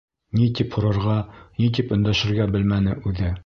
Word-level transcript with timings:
Ни 0.37 0.47
тип 0.59 0.77
һорарға, 0.77 1.17
ни 1.61 1.69
тип 1.77 1.95
өндәшергә 1.99 2.51
белмәне 2.57 3.01
үҙе. 3.13 3.35